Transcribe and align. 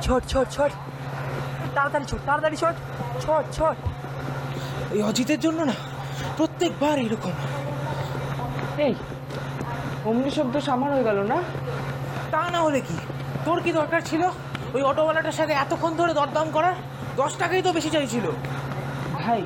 ছোট 0.00 0.22
ছোট 0.26 0.46
ছোট। 0.48 0.70
তাড়াতাড়ি 1.74 2.04
ছোট 2.04 2.20
তাড়াতাড়ি 2.26 2.56
ছোট। 2.56 2.74
ছোট 3.20 3.44
ছোট। 3.52 3.76
এই 4.94 5.02
অজিতের 5.02 5.40
জন্য 5.40 5.62
না 5.62 5.72
প্রত্যেকবার 6.36 6.98
এরকম। 6.98 7.32
এই 8.78 8.94
অমনি 10.04 10.30
শব্দ 10.30 10.54
সামার 10.58 10.90
হয়ে 10.92 11.04
গেল 11.04 11.18
না? 11.22 11.38
তা 12.30 12.50
না 12.50 12.60
হলে 12.60 12.80
কি? 12.80 12.96
তোর 13.44 13.60
কি 13.60 13.72
দরকার 13.72 14.00
ছিল? 14.00 14.22
ওই 14.74 14.82
অটোওয়ালাটার 14.82 15.32
সাথে 15.32 15.52
এতক্ষণ 15.52 15.96
ধরে 15.96 16.14
দরদাম 16.14 16.50
করার? 16.50 16.74
দশ 17.16 17.32
টাকাই 17.36 17.62
তো 17.62 17.72
বেশি 17.72 17.90
চাইছিল। 17.90 18.26
ভাই 19.14 19.42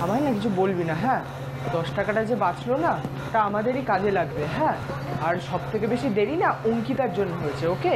আমায় 0.00 0.20
না 0.20 0.30
কিছু 0.32 0.48
বলবি 0.56 0.84
না 0.84 0.94
হ্যাঁ? 0.94 1.22
দশ 1.72 1.86
টাকাটা 1.96 2.24
যে 2.24 2.34
বাঁচলো 2.36 2.76
না 2.76 2.98
তা 3.32 3.38
আমাদেরই 3.42 3.82
কাজে 3.82 4.10
লাগবে 4.10 4.46
হ্যাঁ? 4.56 4.76
আর 5.26 5.34
সব 5.50 5.60
থেকে 5.72 5.86
বেশি 5.86 6.08
দেরি 6.08 6.36
না 6.36 6.48
অঙ্কিতার 6.64 7.14
জন্য 7.14 7.32
হয়েছে 7.42 7.66
ওকে? 7.66 7.94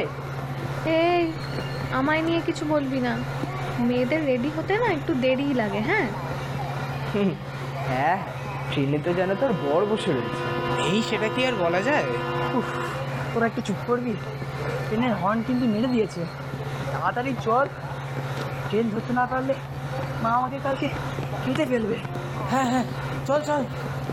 এই 0.85 1.31
আমায় 1.93 2.21
নিয়ে 2.21 2.41
কিছু 2.45 2.65
বলবি 2.65 2.99
না। 2.99 3.17
মেয়েদের 3.79 4.25
রেডি 4.25 4.49
হতে 4.57 4.77
না 4.77 4.85
একটু 4.85 5.13
দেরিই 5.13 5.53
লাগে 5.53 5.79
হ্যাঁ? 5.79 6.07
হ্যাঁ 7.89 8.17
ট্রেনে 8.71 8.99
তো 8.99 9.13
যেন 9.13 9.35
তোর 9.35 9.53
বর 9.53 9.85
বসে 9.85 10.11
রয়েছে। 10.13 10.43
এই 10.91 11.01
সেটা 11.01 11.27
কি 11.27 11.45
আর 11.45 11.55
বলা 11.55 11.81
যায়? 11.81 12.05
উফ 12.57 12.67
তোরা 13.33 13.45
একটু 13.45 13.61
চুপ 13.61 13.77
করবি। 13.87 14.13
ট্রেনের 14.87 15.13
হর্ন 15.13 15.41
কিন্তু 15.47 15.65
মেরে 15.67 15.87
দিয়েছে। 15.87 16.21
তাড়াতাড়ি 16.91 17.35
চল। 17.41 17.67
ট্রেন 18.69 18.89
ধরতে 18.89 19.13
না 19.13 19.25
পারলে 19.25 19.53
মা 20.23 20.29
আমাকে 20.29 20.59
কালকে 20.63 20.89
কেটে 21.45 21.65
ফেলবে। 21.65 21.97
হ্যাঁ 22.51 22.65
হ্যাঁ 22.65 22.85
চল 23.27 23.41
চল। 23.41 23.63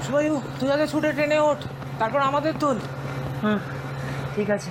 শুভায়ু 0.07 0.41
তুই 0.61 0.71
আগে 0.73 0.87
ছুটে 0.87 1.13
ট্রেনে 1.13 1.39
ওঠ। 1.39 1.59
তারপর 1.99 2.21
আমাদের 2.21 2.53
তোল। 2.61 2.79
হুম 3.43 3.59
ঠিক 4.37 4.51
আছে। 4.51 4.71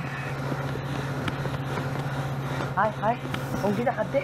হায় 2.75 2.91
হায় 3.01 3.17
অঙ্কিতা 3.63 3.91
হাত 3.91 4.07
দে 4.11 4.21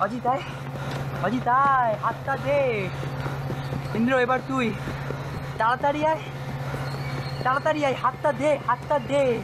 অজিত 0.00 0.26
আয় 0.26 0.42
অজিত 1.22 1.48
আয় 1.48 1.94
হাতটা 2.02 2.36
দে। 2.36 2.88
ইন্দ্র, 3.94 4.18
এবার 4.18 4.40
তুই। 4.48 4.72
তাড়াতাড়ি 5.58 6.06
আয়। 6.06 6.20
তাড়াতাড়ি 7.44 7.84
আয়, 7.84 7.94
হাতটা 8.02 8.32
দে 8.32 8.58
হাতটা 8.66 8.98
দে। 8.98 9.38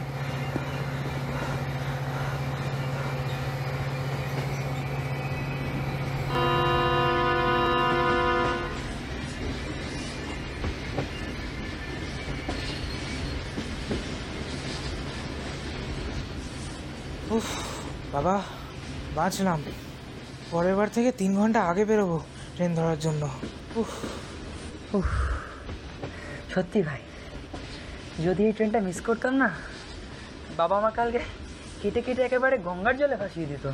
বাবা 18.13 18.35
বাঁচলাম। 19.15 19.59
পরের 20.51 20.75
বার 20.75 20.89
থেকে 20.93 21.11
তিন 21.11 21.31
ঘণ্টা 21.37 21.59
আগে 21.61 21.85
বেরোবো 21.85 22.17
ট্রেন 22.55 22.71
ধরার 22.75 22.99
জন্য। 22.99 23.23
উফ। 23.75 23.91
উফ। 24.95 25.09
সত্যি 26.53 26.79
ভাই 26.81 27.01
যদি 28.23 28.41
এই 28.45 28.53
ট্রেনটা 28.53 28.79
মিস 28.79 28.99
করতাম 29.01 29.33
না 29.33 29.49
বাবা 30.57 30.77
মা 30.79 30.89
কালকে 30.89 31.19
কেটে 31.81 32.01
কেটে 32.01 32.21
একেবারে 32.21 32.55
গঙ্গার 32.57 32.95
জলে 32.97 33.15
ভাসিয়ে 33.15 33.45
দিত। 33.45 33.65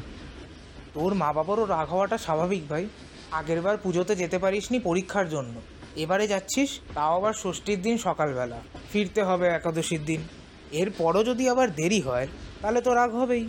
তোর 0.93 1.13
মা 1.13 1.33
বাবারও 1.33 1.65
রাগ 1.65 1.87
হওয়াটা 1.87 2.17
স্বাভাবিক 2.17 2.63
ভাই। 2.69 2.85
আগের 3.31 3.61
বার 3.61 3.75
পুজোতে 3.77 4.13
যেতে 4.15 4.37
পারিসনি 4.37 4.79
পরীক্ষার 4.79 5.29
জন্য। 5.29 5.55
এবারে 5.95 6.25
যাচ্ছিস 6.27 6.69
তাও 6.95 7.15
আবার 7.15 7.33
ষষ্ঠীর 7.33 7.81
দিন 7.81 7.95
সকালবেলা। 7.97 8.59
ফিরতে 8.91 9.21
হবে 9.23 9.45
একাদশীর 9.47 10.03
দিন। 10.05 10.21
এরপরও 10.71 11.21
যদি 11.23 11.43
আবার 11.49 11.67
দেরি 11.71 12.01
হয় 12.01 12.27
তাহলে 12.61 12.79
তো 12.81 12.91
রাগ 12.93 13.11
হবেই। 13.15 13.45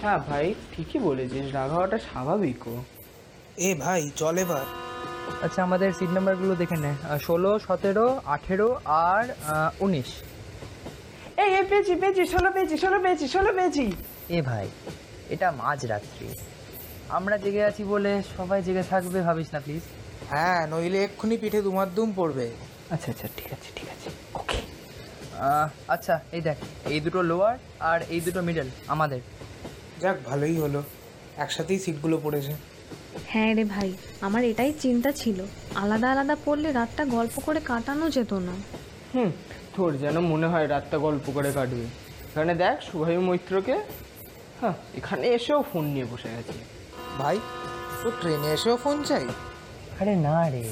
হ্যাঁ 0.00 0.18
ভাই 0.28 0.46
ঠিকই 0.72 0.98
বলেছিস 1.08 1.46
রাগ 1.56 1.70
হওয়াটা 1.74 1.98
স্বাভাবিকও। 2.08 2.76
এ 3.68 3.70
ভাই 3.84 4.00
চল 4.20 4.36
এবার। 4.44 4.66
আচ্ছা 5.44 5.60
আমাদের 5.68 5.88
সিট 5.98 6.10
নাম্বারগুলো 6.16 6.54
দেখে 6.62 6.76
নে। 6.84 6.92
ষোলো 7.26 7.50
সতেরো 7.66 8.06
আঠেরো 8.34 8.68
আর 9.08 9.24
উনিশ। 9.84 10.10
এই 11.42 11.50
এই 11.58 11.64
পেয়েছি 11.70 11.92
পেয়েছি 12.02 12.22
ষোলো 12.34 12.48
পেয়েছি 12.54 12.76
ষোলো 12.84 12.98
পেয়েছি 13.04 13.26
ষোলো 13.34 13.50
পেয়েছি। 13.58 13.84
এ 14.36 14.38
ভাই 14.48 14.66
এটা 15.34 15.48
মাঝরাত্রি। 15.62 16.26
আমরা 17.16 17.36
জেগে 17.44 17.62
আছি 17.70 17.82
বলে 17.92 18.12
সবাই 18.36 18.60
জেগে 18.66 18.84
থাকবে 18.92 19.18
ভাবিস 19.28 19.48
না 19.54 19.60
প্লিজ 19.64 19.84
হ্যাঁ 20.30 20.60
নইলে 20.72 20.98
এক্ষুনি 21.06 21.36
পিঠে 21.42 21.60
দুমাদ্দুম 21.66 22.08
পড়বে। 22.18 22.46
আচ্ছা 22.94 23.08
আচ্ছা 23.12 23.26
ঠিক 23.38 23.50
আছে 23.56 23.68
ঠিক 23.76 23.88
আছে। 23.94 24.08
ওকে 24.40 24.58
আচ্ছা 25.94 26.14
এই 26.36 26.42
দেখ 26.48 26.58
এই 26.94 27.00
দুটো 27.04 27.20
লোয়ার 27.30 27.56
আর 27.90 27.98
এই 28.14 28.20
দুটো 28.26 28.40
মিডল 28.48 28.68
আমাদের। 28.94 29.20
যাক 30.02 30.16
ভালোই 30.28 30.56
হলো। 30.64 30.80
একসাথেই 31.44 31.78
সিটগুলো 31.84 32.16
পড়েছে। 32.24 32.52
হ্যাঁ 33.30 33.52
রে 33.56 33.64
ভাই 33.74 33.88
আমার 34.26 34.42
এটাই 34.50 34.72
চিন্তা 34.84 35.10
ছিল। 35.20 35.38
আলাদা 35.82 36.08
আলাদা 36.12 36.34
পড়লে 36.44 36.68
রাতটা 36.72 37.04
গল্প 37.16 37.36
করে 37.46 37.60
কাটানো 37.70 38.06
যেত 38.16 38.32
না। 38.48 38.54
হুম 39.12 39.30
তোর 39.74 39.90
যেন 40.02 40.16
মনে 40.32 40.46
হয় 40.52 40.66
রাতটা 40.74 40.96
গল্প 41.06 41.26
করে 41.36 41.50
কাটবে। 41.58 41.86
এখানে 42.30 42.54
দেখ 42.64 42.76
শুভায়ু 42.88 43.20
মৈত্রকে 43.28 43.76
হ্যাঁ 44.60 44.76
এখানে 44.98 45.24
এসেও 45.36 45.60
ফোন 45.70 45.84
নিয়ে 45.94 46.06
বসে 46.12 46.28
গেছে 46.36 46.54
ভাই 47.20 47.36
তো 48.00 48.08
ট্রেনে 48.20 48.48
এসেও 48.56 48.76
ফোন 48.84 48.96
চাই? 49.10 49.26
আরে 50.00 50.14
না 50.26 50.36
রে 50.54 50.64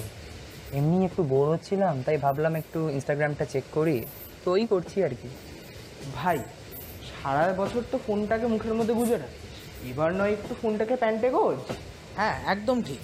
এমনি 0.78 0.96
একটু 1.08 1.22
বোর 1.32 1.46
হচ্ছিলাম 1.52 1.94
তাই 2.06 2.16
ভাবলাম 2.24 2.54
একটু 2.62 2.80
ইনস্টাগ্রামটা 2.96 3.44
চেক 3.52 3.64
করি। 3.76 3.96
তো 4.42 4.48
ওই 4.56 4.64
করছি 4.72 4.96
আর 5.06 5.12
কি। 5.20 5.28
ভাই 6.18 6.38
সারা 7.24 7.52
বছর 7.52 7.82
তো 7.90 7.98
ফোনটাকে 8.06 8.46
মুখের 8.46 8.74
মধ্যে 8.74 8.94
গুজে 8.94 9.16
রাখিস 9.18 9.42
এবার 9.90 10.14
নয় 10.14 10.32
একটু 10.32 10.54
ফোনটাকে 10.62 10.96
প্যান্টে 10.96 11.30
গোজ। 11.30 11.56
হ্যাঁ 12.16 12.42
একদম 12.46 12.82
ঠিক। 12.82 12.98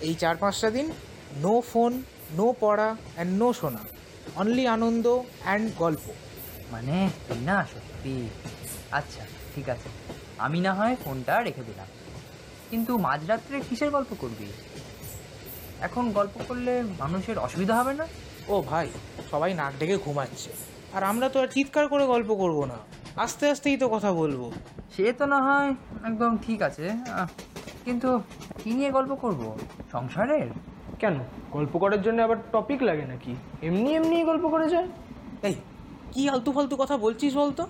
এই 0.00 0.14
চার 0.14 0.36
পাঁচটা 0.36 0.70
দিন 0.70 0.92
নো 1.36 1.60
ফোন 1.60 2.02
নো 2.30 2.54
পড়া 2.60 2.96
অ্যান্ড 3.14 3.42
নো 3.42 3.52
শোনা। 3.52 3.78
অনলি 4.36 4.66
আনন্দ 4.66 5.06
অ্যান্ড 5.42 5.72
গল্প। 5.76 6.12
মানে 6.70 7.10
তুই 7.28 7.38
না 7.38 7.66
সত্যি। 7.74 8.28
আচ্ছা 8.90 9.26
ঠিক 9.54 9.68
আছে। 9.68 9.88
আমি 10.38 10.60
না 10.60 10.74
হয় 10.74 10.96
ফোনটা 11.04 11.42
রেখে 11.42 11.62
দিলাম। 11.62 11.86
কিন্তু 12.70 12.98
মাঝরাত্রে 12.98 13.60
কিসের 13.68 13.90
গল্প 13.90 14.14
করবি? 14.20 14.46
এখন 15.80 16.12
গল্প 16.12 16.40
করলে 16.48 16.82
মানুষের 16.98 17.38
অসুবিধা 17.38 17.74
হবে 17.80 17.94
না? 17.94 18.06
ও 18.48 18.62
ভাই 18.62 18.90
সবাই 19.30 19.54
নাক 19.54 19.72
ডেকে 19.78 19.96
ঘুমাচ্ছে। 19.96 20.50
আর 20.92 21.02
আমরা 21.02 21.28
তো 21.28 21.40
আর 21.40 21.48
চিৎকার 21.48 21.88
করে 21.88 22.06
গল্প 22.06 22.34
করব 22.34 22.64
না। 22.64 22.95
আস্তে 23.16 23.50
আস্তেই 23.50 23.76
তো 23.76 23.88
কথা 23.88 24.12
বলব। 24.12 24.50
সে 24.96 25.12
তো 25.12 25.26
না 25.26 25.42
হয় 25.42 25.74
একদম 26.04 26.38
ঠিক 26.42 26.62
আছে। 26.62 26.88
আহ, 26.90 27.26
কিন্তু 27.84 28.20
কী 28.64 28.70
নিয়ে 28.70 28.90
গল্প 28.90 29.14
করব? 29.14 29.56
সংসারের? 29.92 30.46
কেন? 30.98 31.18
গল্প 31.52 31.78
করার 31.78 32.02
জন্য 32.02 32.22
আবার 32.22 32.36
টপিক 32.52 32.82
লাগে 32.82 33.04
নাকি? 33.04 33.36
এমনি 33.62 33.94
এমনি 33.94 34.24
গল্প 34.24 34.48
করে 34.48 34.68
যায়। 34.68 34.88
এই 35.42 35.54
কি 36.12 36.28
আলতু 36.28 36.52
ফালতু 36.52 36.76
কথা 36.76 36.96
বলছিস 36.96 37.36
বলতো? 37.36 37.66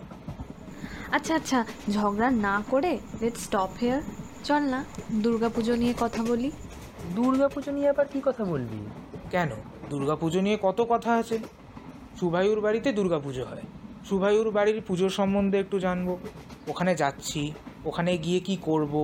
আচ্ছা 1.13 1.35
আচ্ছা 1.35 1.65
ঝগড়া 1.91 2.31
না 2.31 2.63
করে 2.71 2.99
লেট 3.21 3.37
স্টপ 3.37 3.71
হেয়ার 3.81 4.03
চল 4.45 4.63
না 4.63 4.85
দুর্গাপুজো 5.13 5.77
নিয়ে 5.77 5.95
কথা 6.01 6.23
বলি। 6.23 6.51
দুর্গা 7.15 7.49
পুজো 7.49 7.73
নিয়ে 7.73 7.89
আবার 7.89 8.07
কি 8.07 8.21
কথা 8.25 8.45
বলবি? 8.45 8.79
কেন? 9.31 9.51
দুর্গাপুজো 9.91 10.41
নিয়ে 10.41 10.59
কত 10.63 10.87
কথা 10.89 11.15
আছে? 11.15 11.39
সুভায়ুর 12.21 12.61
বাড়িতে 12.61 12.93
দুর্গাপুজো 12.93 13.45
হয়। 13.45 13.63
সুভায়ুর 14.09 14.49
বাড়ির 14.51 14.79
পুজোর 14.89 15.13
সম্বন্ধে 15.19 15.57
একটু 15.59 15.77
জানব। 15.87 16.09
ওখানে 16.69 16.93
যাচ্ছি 16.95 17.43
ওখানে 17.85 18.13
গিয়ে 18.19 18.41
কি 18.41 18.55
করব 18.69 18.95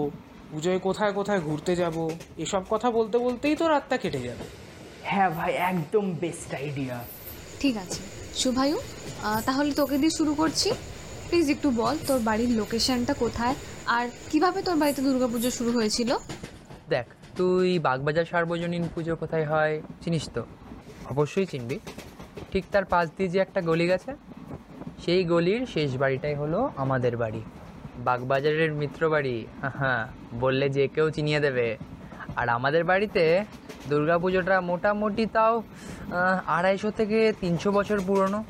পুজোয় 0.51 0.79
কোথায় 0.79 1.13
কোথায় 1.13 1.41
ঘুরতে 1.41 1.73
যাব 1.77 1.97
এসব 2.45 2.63
কথা 2.71 2.89
বলতে 2.91 3.17
বলতেই 3.19 3.55
তো 3.57 3.65
রাতটা 3.69 3.97
কেটে 3.97 4.21
যাবে। 4.27 4.45
হ্যাঁ 5.11 5.31
ভাই 5.31 5.53
একদম 5.71 6.05
বেস্ট 6.23 6.51
আইডিয়া 6.55 6.97
ঠিক 7.61 7.75
আছে। 7.85 8.01
শুভায়ু 8.43 8.77
আহ, 8.79 9.41
তাহলে 9.47 9.71
তোকে 9.81 9.97
দিয়ে 9.99 10.15
শুরু 10.19 10.33
করছি। 10.35 10.69
প্লিজ 11.29 11.47
একটু 11.51 11.69
বল 11.81 11.97
তোর 12.09 12.21
বাড়ির 12.29 12.51
লোকেশনটা 12.61 13.15
কোথায় 13.15 13.55
আর 13.97 14.05
কীভাবে 14.31 14.61
তোর 14.67 14.77
বাড়িতে 14.83 15.01
দুর্গাপুজো 15.03 15.51
শুরু 15.51 15.71
হয়েছিল? 15.79 16.11
দেখ 16.89 17.07
তুই 17.39 17.69
বাগবাজার 17.79 18.27
সার্বজনীন 18.33 18.85
পুজো 18.95 19.15
কোথায় 19.17 19.47
হয় 19.53 19.75
চিনিস 20.05 20.25
তো? 20.35 20.43
অবশ্যই 21.13 21.47
চিনবি। 21.47 21.77
ঠিক 22.53 22.65
তার 22.73 22.85
পাশ 22.93 23.07
দিয়ে 23.17 23.29
যে 23.29 23.39
একটা 23.39 23.61
গলি 23.71 23.87
গেছে 23.93 24.11
সেই 25.03 25.21
গলির 25.33 25.63
শেষ 25.75 25.91
বাড়িটাই 26.03 26.35
হলো 26.41 26.61
আমাদের 26.83 27.15
বাড়ি। 27.23 27.43
বাগবাজারের 28.07 28.73
মিত্র 28.81 29.03
বাড়ি। 29.15 29.37
হ্যাঁ 29.79 30.03
বললে 30.43 30.67
যে 30.77 30.83
কেউ 30.95 31.07
চিনিয়ে 31.17 31.41
দেবে। 31.47 31.69
আর 32.41 32.47
আমাদের 32.59 32.83
বাড়িতে 32.91 33.25
দুর্গাপুজোটা 33.91 34.57
মোটামুটি 34.71 35.25
তাও 35.37 35.55
আড়াইশো 36.57 36.91
থেকে 36.99 37.19
তিনশো 37.43 37.69
বছর 37.79 37.99
পুরনো। 38.07 38.41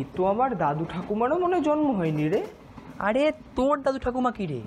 এ 0.00 0.02
তো 0.16 0.22
আমার 0.32 0.50
দাদু 0.62 0.84
ঠাকুমারও 0.92 1.36
মনে 1.44 1.58
জন্ম 1.68 1.86
হয়নি 1.98 2.24
রে। 2.32 2.40
আরে 3.06 3.22
তোর 3.56 3.74
দাদু 3.84 3.98
ঠাকুমা 4.04 4.30
কী 4.36 4.44
রে? 4.50 4.60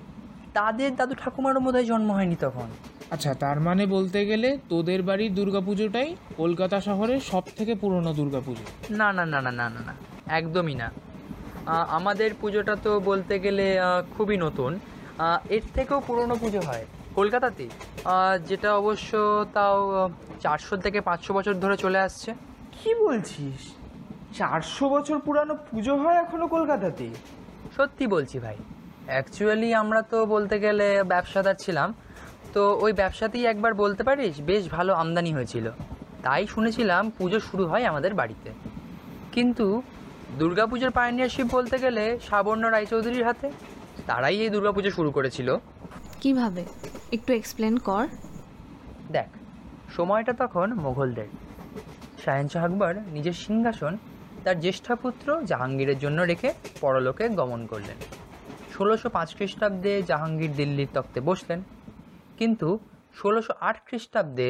তাদের 0.57 0.89
দাদু 0.99 1.13
ঠাকুমারও 1.23 1.59
বোধহয় 1.65 1.85
জন্ম 1.91 2.09
হয়নি 2.17 2.37
তখন। 2.45 2.67
আচ্ছা 3.15 3.33
তার 3.39 3.57
মানে 3.59 3.83
বলতে 3.87 4.19
গেলে 4.25 4.49
তোদের 4.69 5.01
বাড়ির 5.03 5.31
দুর্গাপুজোটাই 5.35 6.09
কলকাতা 6.37 6.77
শহরের 6.81 7.21
সব 7.31 7.43
থেকে 7.57 7.73
পুরনো 7.75 8.11
দুর্গাপুজো? 8.13 8.65
না 8.93 9.07
না 9.13 9.23
না 9.25 9.39
না 9.41 9.51
না 9.51 9.65
না 9.69 9.81
না 9.87 9.93
একদমই 10.39 10.75
না। 10.75 10.87
আমাদের 11.97 12.29
পুজোটা 12.41 12.73
তো 12.75 12.91
বলতে 12.99 13.35
গেলে 13.39 13.65
খুবই 14.15 14.37
নতুন। 14.37 14.71
এর 15.49 15.63
থেকেও 15.73 15.99
পুরনো 16.07 16.35
পুজো 16.35 16.61
হয় 16.61 16.85
কলকাতাতেই। 17.15 17.69
আহ, 18.05 18.35
যেটা 18.49 18.69
অবশ্য 18.75 19.11
তাও 19.53 19.77
চারশো 20.39 20.75
থেকে 20.77 20.99
পাঁচশো 21.01 21.31
বছর 21.33 21.53
ধরে 21.63 21.75
চলে 21.77 21.99
আসছে। 22.07 22.29
কি 22.75 22.91
বলছিস? 23.05 23.61
চারশো 24.37 24.85
বছর 24.89 25.17
পুরানো 25.19 25.53
পুজো 25.69 25.93
হয় 26.01 26.17
এখনও 26.23 26.47
কলকাতাতে 26.47 27.05
সত্যি 27.75 28.05
বলছি 28.07 28.37
ভাই। 28.39 28.57
অ্যাকচুয়ালি 29.07 29.69
আমরা 29.81 30.01
তো 30.11 30.17
বলতে 30.25 30.55
গেলে 30.59 30.87
ব্যবসাদার 31.03 31.57
ছিলাম। 31.65 31.89
তো 32.55 32.79
ওই 32.79 32.93
ব্যবসাতেই 32.93 33.45
একবার 33.45 33.73
বলতে 33.73 34.03
পারিস 34.03 34.41
বেশ 34.41 34.69
ভালো 34.69 34.93
আমদানি 34.93 35.33
হয়েছিল। 35.33 35.71
তাই 36.23 36.47
শুনেছিলাম 36.47 37.09
পুজো 37.09 37.39
শুরু 37.39 37.67
হয় 37.67 37.85
আমাদের 37.85 38.13
বাড়িতে। 38.13 38.49
কিন্তু 39.31 39.81
দুর্গাপুজোর 40.39 40.91
পায়নিয়ারশিপ 40.91 41.47
বলতে 41.51 41.77
গেলে 41.77 42.19
সাবর্ণ 42.29 42.63
রায়চৌধুরীর 42.69 43.25
হাতে। 43.25 43.51
তারাই 44.07 44.37
এই 44.37 44.49
দুর্গাপুজো 44.49 44.91
শুরু 44.91 45.11
করেছিল। 45.11 45.57
কীভাবে? 46.21 46.65
একটু 47.11 47.33
এক্সপ্লেন 47.33 47.77
কর। 47.77 48.07
দেখ 49.11 49.27
সময়টা 49.95 50.33
তখন 50.33 50.73
মোগলদের 50.73 51.27
শাহেনশাহ 52.25 52.65
আকবর 52.65 52.95
নিজের 53.11 53.33
সিংহাসন 53.33 53.97
তার 54.43 54.59
জ্যেষ্ঠ 54.59 54.91
পুত্র 54.91 55.41
জাহাঙ্গীরের 55.41 55.99
জন্য 55.99 56.21
রেখে 56.21 56.53
পরলোকে 56.81 57.29
গমন 57.29 57.65
করলেন। 57.65 57.97
ষোলোশো 58.77 59.09
পাঁচ 59.09 59.35
খ্রিস্টাব্দে 59.35 60.01
জাহাঙ্গীর 60.01 60.53
দিল্লির 60.53 60.87
তক্তে 60.93 61.19
বসলেন। 61.21 61.63
কিন্তু 62.39 62.67
ষোলোশো 63.19 63.53
আট 63.67 63.77
খ্রিস্টাব্দে 63.87 64.49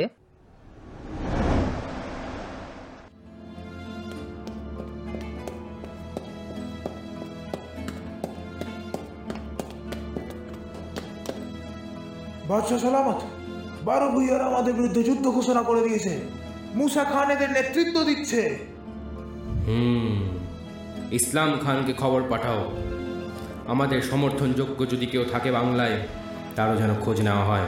বাদশাহ 12.50 12.80
সালামত 12.86 13.20
বারো 13.88 14.08
ভুইয়ার 14.14 14.42
আমাদের 14.50 14.74
বিরুদ্ধে 14.80 15.02
যুদ্ধ 15.10 15.26
ঘোষণা 15.38 15.62
করে 15.70 15.82
দিয়েছে। 15.88 16.14
মুসা 16.80 17.04
খান 17.12 17.28
এদের 17.36 17.50
নেতৃত্ব 17.58 17.96
দিচ্ছে। 18.10 18.42
হুম 19.68 20.16
ইসলাম 21.20 21.52
খানকে 21.64 21.94
খবর 22.02 22.22
পাঠাও। 22.32 22.62
আমাদের 23.74 24.00
সমর্থনযোগ্য 24.12 24.80
যদি 24.94 25.06
কেউ 25.14 25.24
থাকে 25.34 25.50
বাংলায় 25.60 25.98
তারও 26.56 26.76
যেন 26.76 26.96
খোঁজ 26.96 27.22
নেওয়া 27.22 27.46
হয়। 27.46 27.66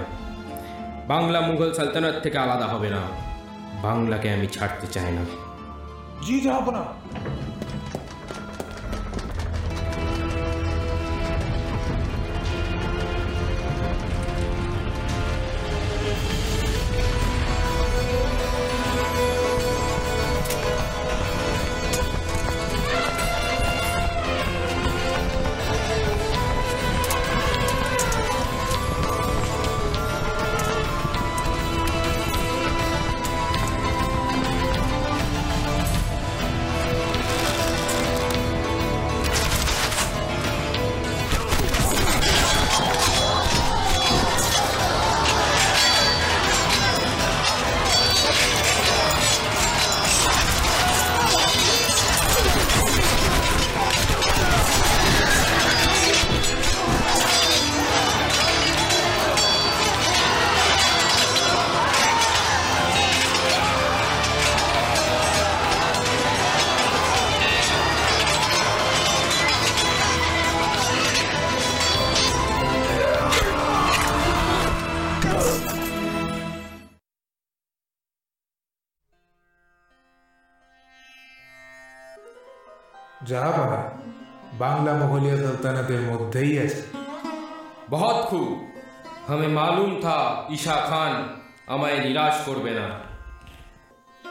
বাংলা 1.07 1.41
মুঘল 1.41 1.73
সালতানাত 1.73 2.15
থেকে 2.23 2.37
আলাদা 2.37 2.67
হবে 2.67 2.89
না। 2.89 3.01
বাংলাকে 3.81 4.33
আমি 4.33 4.47
ছাড়তে 4.47 4.87
চাই 4.87 5.11
না। 5.11 5.21
জি 6.25 6.41
জাহাপনা 83.27 83.89
বাংলা 84.53 84.93
মোগলিয়া 84.93 85.37
সালতানাতের 85.37 86.01
মধ্যেই 86.01 86.59
আছে। 86.59 86.83
বহুত 87.89 88.25
খুব। 88.25 88.71
হমে 89.29 89.47
মালুম 89.47 90.01
থা 90.01 90.43
ঈশা 90.49 90.75
খান 90.89 91.27
আমায় 91.67 91.99
নিরাশ 91.99 92.41
করবে 92.45 92.71
না। 92.71 92.89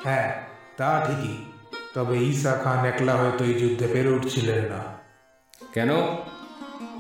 হ্যাঁ 0.05 0.43
তা 0.77 1.07
ঠিকই। 1.07 1.53
তবে 1.95 2.19
ঈসা 2.19 2.53
খান 2.53 2.87
একলা 2.87 3.15
হয়তো 3.15 3.45
এই 3.45 3.55
যুদ্ধে 3.55 3.87
পেরে 3.93 4.09
উঠছিলেন 4.09 4.65
না। 4.65 4.79
কেন? 5.73 5.91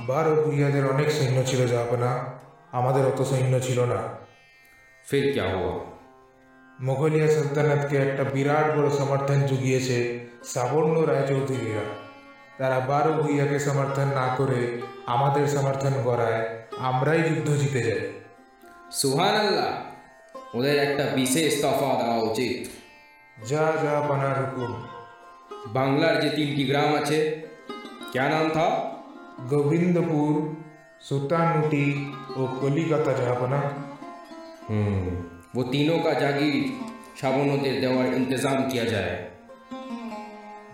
বারো 0.06 0.42
ভুইয়াদের 0.42 0.90
অনেক 0.90 1.10
সৈন্য 1.10 1.46
ছিল 1.46 1.66
জাহাপনা 1.66 2.24
আমাদের 2.72 3.06
অত 3.06 3.22
সৈন্য 3.22 3.60
ছিল 3.60 3.84
না। 3.84 4.02
ফির 5.10 5.32
ক্যা 5.32 5.44
হুয়া? 5.44 5.95
মোগলিয়া 6.80 7.28
সুলতানাতকে 7.28 7.96
একটা 7.96 8.24
বিরাট 8.24 8.78
বড় 8.78 8.90
সমর্থন 8.90 9.40
জুগিয়েছে 9.40 10.26
সাবর্ণ 10.44 11.02
রায়চৌধুরীরা। 11.02 11.84
তারা 12.58 12.80
বারো 12.80 13.12
ভুইয়াকে 13.12 13.58
সমর্থন 13.58 14.04
না 14.04 14.34
করে 14.36 14.80
আমাদের 15.06 15.46
সমর্থন 15.46 15.92
করায় 16.04 16.48
আমরাই 16.78 17.22
যুদ্ধ 17.22 17.50
জিতে 17.50 17.82
যাই। 17.82 18.12
সুহান 18.92 19.36
আল্লাহ 19.36 19.74
ওদের 20.56 20.90
একটা 20.90 21.04
বিশেষ 21.16 21.62
তফা 21.62 22.02
দেওয়া 22.02 22.18
উচিত। 22.18 22.68
যা 23.48 23.72
যা 23.82 24.00
বানার 24.00 24.34
হুকুম। 24.38 24.82
বাংলার 25.66 26.20
যে 26.20 26.30
তিনটি 26.30 26.64
গ্রাম 26.64 26.94
আছে 26.94 27.42
কেন 28.12 28.50
থা? 28.50 28.90
গোবিন্দপুর 29.48 30.54
সুতানুটি 31.02 32.14
ও 32.36 32.48
কলিকাতা 32.60 33.12
যাহাপনা 33.12 33.56
হুম। 34.70 35.35
वो 35.55 35.61
तीनों 35.65 35.99
का 35.99 36.13
जागीर 36.15 36.63
সাবনদের 37.17 37.75
দেওয়ার 37.81 38.07
ইন্তজাম 38.13 38.57
কিয়া 38.69 38.85
যায় 38.85 39.15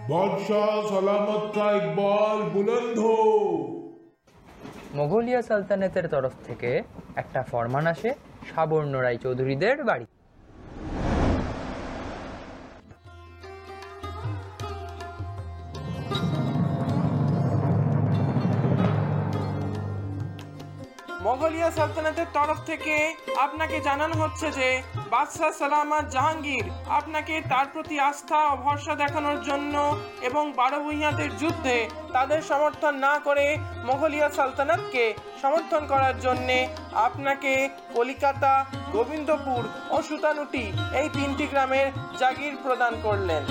বাদশাহ 0.09 0.73
সালামত 0.89 1.43
কা 1.55 1.67
ইকবাল 1.77 2.37
বুলন্দ 2.53 2.99
মোগলিয়া 4.95 5.41
সালতানাতের 5.41 6.05
তরফ 6.07 6.33
থেকে 6.47 6.71
একটা 7.15 7.41
ফরমান 7.51 7.85
আসে 7.87 8.09
সাবর্ণ 8.49 8.93
রায়চৌধুরীদের 8.97 9.77
বাড়ি 9.83 10.07
মোগলিয়া 21.32 21.70
সালতানাতের 21.78 22.28
তরফ 22.34 22.58
থেকে 22.70 22.94
আপনাকে 23.36 23.76
জানানো 23.80 24.14
হচ্ছে 24.22 24.46
যে 24.58 24.68
বাদশাহ 25.12 25.50
সালামাত 25.60 26.04
জাহাঙ্গীর 26.14 26.66
আপনাকে 26.98 27.34
তার 27.52 27.66
প্রতি 27.72 27.96
আস্থা 28.10 28.38
ও 28.50 28.52
ভরসা 28.64 28.94
দেখানোর 28.94 29.38
জন্য 29.48 29.74
এবং 30.28 30.44
বারো 30.56 30.78
ভূঁইয়াদের 30.84 31.30
যুদ্ধে 31.40 31.76
তাদের 32.12 32.40
সমর্থন 32.42 32.94
না 33.06 33.14
করে 33.18 33.46
মোগলিয়া 33.88 34.28
সালতানাতকে 34.30 35.04
সমর্থন 35.42 35.82
করার 35.92 36.16
জন্যে 36.20 36.58
আপনাকে 37.06 37.52
কলিকাতা, 37.94 38.54
গোবিন্দপুর 38.92 39.62
ও 39.90 39.96
সুতানুটি 40.08 40.64
এই 41.00 41.08
তিনটি 41.16 41.44
গ্রামের 41.52 41.86
জাগির 42.20 42.54
প্রদান 42.64 42.92
করলেন। 43.06 43.42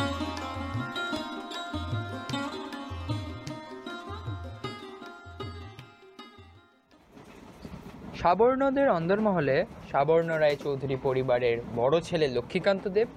সাবর্ণদের 8.22 8.88
অন্দরমহলে 8.90 9.56
সাবর্ণ 9.92 10.30
রায় 10.34 10.58
চৌধুরী 10.64 10.98
পরিবারের 11.04 11.58
বড় 11.76 11.96
ছেলে 12.02 12.26
লক্ষ্মীকান্ত 12.28 12.84
দেব 12.88 13.08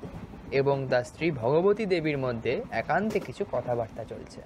এবং 0.50 0.76
তার 0.90 1.04
স্ত্রী 1.04 1.26
ভগবতী 1.40 1.84
দেবীর 1.86 2.18
মধ্যে 2.18 2.52
একান্তে 2.72 3.18
কিছু 3.20 3.42
কথাবার্তা 3.52 4.02
চলছে। 4.04 4.40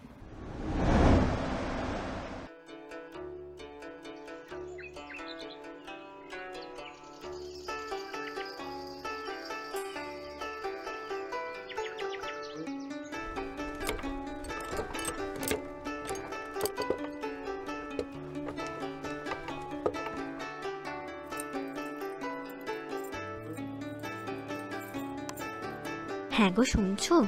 হ্যাঁ 26.39 26.53
গো 26.53 26.65
শুনছো? 26.65 27.25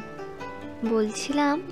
বলছিলাম 0.88 1.62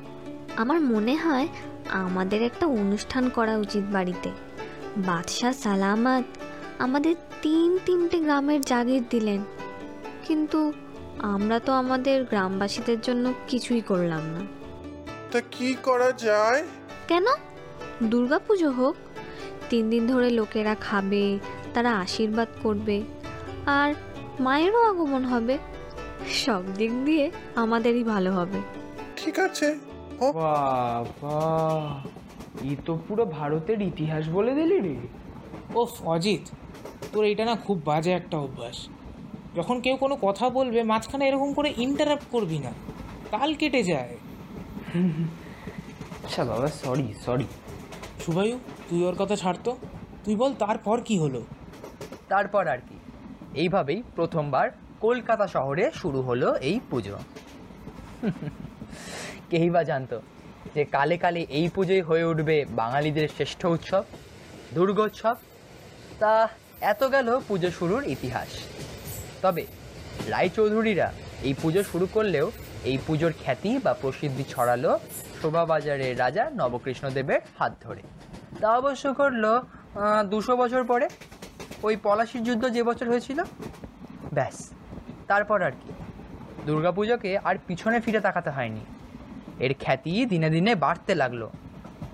আমার 0.57 0.81
মনে 0.81 1.17
হয় 1.17 1.49
আমাদের 1.89 2.43
একটা 2.43 2.67
অনুষ্ঠান 2.67 3.29
করা 3.29 3.57
উচিত 3.57 3.85
বাড়িতে। 3.93 4.31
বাদশাহ 4.97 5.53
সালামাত 5.53 6.25
আমাদের 6.79 7.15
তিন 7.43 7.79
তিনটে 7.87 8.21
গ্রামের 8.21 8.61
জাগির 8.61 9.03
দিলেন। 9.11 9.45
কিন্তু 10.25 10.73
আমরা 11.19 11.59
তো 11.59 11.73
আমাদের 11.73 12.25
গ্রামবাসীদের 12.25 13.01
জন্য 13.01 13.33
কিছুই 13.49 13.81
করলাম 13.81 14.21
না। 14.21 14.41
তা 15.33 15.41
কি 15.51 15.77
করা 15.83 16.13
যায়? 16.13 16.65
কেন? 17.09 17.25
দুর্গাপুজো 18.03 18.71
হোক 18.71 18.97
তিন 19.71 19.91
দিন 19.91 20.07
ধরে 20.07 20.31
লোকেরা 20.31 20.75
খাবে 20.75 21.39
তারা 21.75 21.99
আশীর্বাদ 21.99 22.49
করবে 22.63 23.03
আর 23.67 23.95
মায়েরও 24.41 24.89
আগমন 24.89 25.25
হবে। 25.25 25.59
সব 26.45 26.63
দিক 26.77 26.93
দিয়ে 27.05 27.31
আমাদেরই 27.57 28.05
ভালো 28.05 28.31
হবে। 28.33 28.59
ঠিক 29.17 29.39
আছে। 29.39 29.69
বাবা 30.35 31.39
এই 32.63 32.77
তো 32.87 32.93
পুরো 33.09 33.25
ভারতের 33.25 33.83
ইতিহাস 33.83 34.29
বলে 34.29 34.55
দিলি 34.55 34.79
রে। 34.81 34.97
ও 35.75 35.87
অজিত 36.05 36.45
তোর 37.13 37.25
এটা 37.25 37.45
না 37.45 37.57
খুব 37.57 37.83
বাজে 37.85 38.13
একটা 38.13 38.37
অভ্যাস। 38.39 38.89
যখন 39.57 39.81
কেউ 39.81 39.97
কোনো 39.97 40.17
কথা 40.23 40.51
বলবে 40.51 40.83
মাঝখানে 40.83 41.29
এরকম 41.29 41.53
করে 41.53 41.75
ইন্টারাপ্ট 41.77 42.27
করবি 42.31 42.59
না। 42.59 42.73
তাল 43.31 43.55
কেটে 43.55 43.83
যায়। 43.83 44.17
আচ্ছা 46.25 46.45
বাবা 46.45 46.69
সরি 46.69 47.15
সরি 47.27 47.47
শুভায়ু 48.25 48.59
তুই 48.89 49.01
ওর 49.05 49.15
কথা 49.19 49.37
ছাড়তো 49.37 49.77
তুই 50.25 50.35
বল 50.37 50.53
তারপর 50.59 51.01
কি 51.01 51.19
হলো? 51.19 51.43
তারপর 52.29 52.69
আর 52.69 52.79
কি। 52.79 52.97
এইভাবেই 53.55 54.03
প্রথমবার 54.17 54.71
কলকাতা 55.05 55.47
শহরে 55.55 55.85
শুরু 56.01 56.21
হলো 56.29 56.49
এই 56.71 56.79
পুজো। 56.91 57.17
কেই 59.51 59.69
বা 59.75 59.83
জানতো 59.91 60.17
যে 60.75 60.83
কালে 60.97 61.17
কালে 61.25 61.41
এই 61.59 61.67
পুজোই 61.75 62.03
হয়ে 62.09 62.25
উঠবে 62.25 62.57
বাঙালিদের 62.81 63.27
শ্রেষ্ঠ 63.37 63.61
উৎসব, 63.75 64.05
দুর্গোৎসব। 64.75 65.37
তা 66.21 66.33
এত 66.93 67.03
গেল 67.15 67.29
পুজো 67.49 67.71
শুরুর 67.79 68.03
ইতিহাস। 68.15 68.51
তবে 69.43 69.65
রায়চৌধুরীরা 70.33 71.09
এই 71.49 71.55
পুজো 71.63 71.83
শুরু 71.91 72.07
করলেও 72.17 72.47
এই 72.91 72.97
পুজোর 73.07 73.33
খ্যাতি 73.43 73.73
বা 73.85 73.93
প্রসিদ্ধি 74.03 74.45
ছড়ালো 74.53 74.93
শোভাবাজারের 75.41 76.15
রাজা 76.19 76.45
নবকৃষ্ণদেবের 76.61 77.41
হাত 77.59 77.73
ধরে। 77.85 78.03
তা 78.61 78.69
অবশ্য 78.81 79.05
করল 79.21 79.45
দুশো 80.33 80.55
বছর 80.63 80.83
পরে। 80.91 81.07
ওই 81.87 81.95
পলাশির 82.07 82.43
যুদ্ধ 82.47 82.65
যে 82.77 82.83
বছর 82.89 83.07
হয়েছিল? 83.13 83.39
ব্যাস। 84.37 84.57
তারপর 85.29 85.59
আর 85.63 85.75
কি। 85.83 85.91
দুর্গাপুজোকে 86.67 87.39
আর 87.39 87.57
পিছনে 87.67 87.99
ফিরে 88.01 88.21
তাকাতে 88.21 88.51
হয়নি। 88.51 88.83
এর 89.65 89.73
খ্যাতি 89.81 90.13
দিনে 90.27 90.51
দিনে 90.51 90.75
বাড়তে 90.75 91.15
লাগল। 91.15 91.43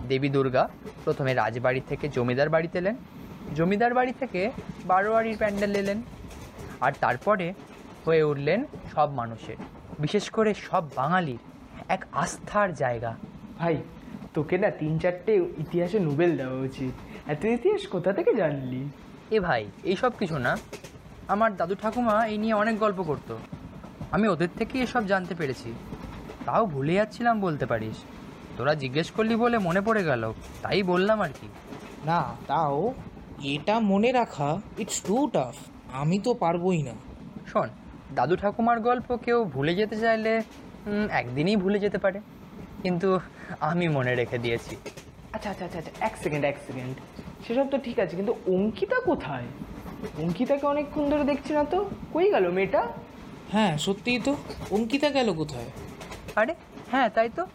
দেবী 0.08 0.28
দুর্গা 0.28 0.68
প্রথমে 1.04 1.34
রাজবাড়ি 1.34 1.80
থেকে 1.88 2.08
জমিদার 2.08 2.48
বাড়িতে 2.48 2.78
এলেন। 2.78 2.96
জমিদার 3.54 3.94
বাড়ি 3.94 4.12
থেকে 4.20 4.40
বারোয়ারির 4.84 5.36
প্যান্ডেল 5.36 5.72
এলেন। 5.76 6.02
আর 6.80 6.92
তারপরে 7.00 7.46
হয়ে 8.04 8.22
উঠলেন 8.22 8.60
সব 8.94 9.08
মানুষের 9.10 9.58
বিশেষ 9.98 10.24
করে 10.30 10.50
সব 10.54 10.82
বাঙালির 10.96 11.38
এক 11.88 12.02
আস্থার 12.12 12.74
জায়গা। 12.74 13.12
ভাই 13.58 13.76
তোকে 14.34 14.56
না 14.58 14.70
তিন 14.70 14.98
চারটে 14.98 15.32
ইতিহাসে 15.34 15.98
নোবেল 15.98 16.36
দেওয়া 16.36 16.58
উচিত। 16.68 16.94
এত 17.30 17.42
ইতিহাস 17.56 17.82
কোথা 17.86 18.10
থেকে 18.12 18.34
জানলি? 18.34 18.82
এ 19.30 19.38
ভাই 19.40 19.62
এইসব 19.82 20.12
কিছু 20.18 20.38
না। 20.38 20.52
আমার 21.28 21.56
দাদু 21.56 21.74
ঠাকুমা 21.74 22.26
এই 22.26 22.38
নিয়ে 22.38 22.54
অনেক 22.54 22.78
গল্প 22.78 23.02
করতো। 23.02 23.38
আমি 24.10 24.28
ওদের 24.28 24.48
থেকে 24.58 24.78
এসব 24.78 25.06
জানতে 25.06 25.34
পেরেছি। 25.34 25.72
তাও 26.46 26.66
ভুলে 26.66 26.94
যাচ্ছিলাম 26.94 27.40
বলতে 27.40 27.66
পারিস। 27.66 27.94
তোরা 28.56 28.74
জিজ্ঞেস 28.74 29.10
করলি 29.10 29.36
বলে 29.36 29.58
মনে 29.58 29.80
পড়ে 29.80 30.04
গেল। 30.04 30.32
তাই 30.62 30.82
বললাম 30.82 31.20
আর 31.20 31.28
কি। 31.40 31.48
না 32.04 32.20
তাও 32.46 32.94
এটা 33.42 33.80
মনে 33.80 34.12
রাখা 34.12 34.60
ইটস 34.78 35.02
টু 35.02 35.30
টাফ 35.32 35.54
আমি 35.92 36.18
তো 36.18 36.34
পারবোই 36.34 36.82
না। 36.82 36.94
শোন 37.46 37.68
দাদু 38.14 38.36
ঠাকুমার 38.36 38.80
গল্প 38.80 39.16
কেউ 39.16 39.44
ভুলে 39.44 39.74
যেতে 39.74 39.96
চাইলে 39.96 40.42
একদিনই 41.10 41.56
ভুলে 41.56 41.78
যেতে 41.78 41.98
পারে। 41.98 42.20
কিন্তু 42.82 43.18
আমি 43.60 43.88
মনে 43.88 44.14
রেখে 44.14 44.38
দিয়েছি। 44.38 44.76
আচ্ছা 45.32 45.50
আচ্ছা 45.50 45.64
আচ্ছা 45.64 45.78
আচ্ছা 45.78 45.92
এক 46.00 46.16
সেকেন্ড 46.16 46.44
এক 46.44 46.56
সেকেন্ড। 46.66 46.94
সেসব 47.46 47.66
তো 47.70 47.78
ঠিক 47.78 47.98
আছে 47.98 48.16
কিন্তু 48.16 48.32
অঙ্কিতা 48.46 49.00
কোথায়? 49.00 49.46
অঙ্কিতাকে 50.22 50.66
অনেকক্ষণ 50.66 51.10
ধরে 51.10 51.24
দেখছি 51.24 51.52
না 51.52 51.64
তো? 51.64 51.90
কই 52.12 52.30
গেল 52.30 52.50
মেয়েটা? 52.50 52.88
হ্যাঁ 53.52 53.78
সত্যিই 53.78 54.18
তো। 54.18 54.36
অঙ্কিতা 54.70 55.10
গেল 55.10 55.34
কোথায়? 55.34 55.68
আরে 56.36 56.54
হ্যাঁ 56.90 57.08
তাই 57.08 57.28
তো। 57.28 57.46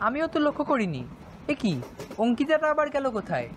আমিও 0.00 0.26
তো 0.26 0.38
লক্ষ্য 0.40 0.64
করিনি। 0.64 1.04
এ 1.48 1.54
কি? 1.54 1.80
অঙ্কিতাটা 2.18 2.70
আবার 2.70 2.90
গেল 2.90 3.10
কোথায়? 3.10 3.48